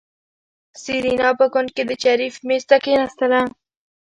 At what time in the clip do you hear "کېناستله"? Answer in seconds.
2.85-3.41